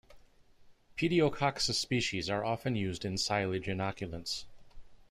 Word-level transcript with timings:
"Pediococcus" 0.97 1.71
species 1.75 2.27
are 2.27 2.43
often 2.43 2.75
used 2.75 3.05
in 3.05 3.19
silage 3.19 3.67
inoculants. 3.67 4.45